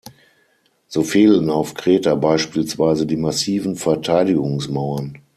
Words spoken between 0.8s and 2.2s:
So fehlen auf Kreta